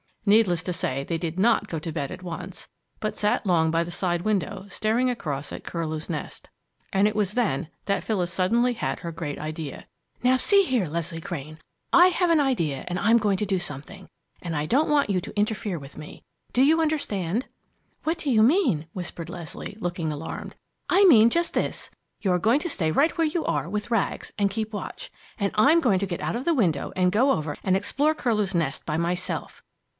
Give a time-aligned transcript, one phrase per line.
[0.25, 2.69] Needless to say they did not go to bed at once,
[2.99, 6.49] but sat long by the side window, staring across at Curlew's Nest.
[6.93, 9.87] And it was then that Phyllis suddenly had her great idea.
[10.23, 11.57] "Now, see here, Leslie Crane,
[11.91, 14.09] I have an idea and I'm going to do something,
[14.41, 16.23] and I don't want you to interfere with me.
[16.53, 17.45] Do you understand?"
[18.03, 20.55] "What do you mean?" whispered Leslie, looking alarmed.
[20.89, 21.91] "I mean just this.
[22.21, 25.11] You're going to stay right where you are, with Rags, and keep watch.
[25.39, 28.55] And I'm going to get out of the window and go over and explore Curlew's
[28.55, 29.63] Nest by myself!"